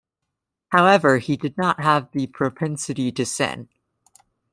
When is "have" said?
1.79-2.11